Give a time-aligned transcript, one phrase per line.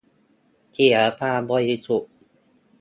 [0.73, 2.11] เสียความบริสุทธิ์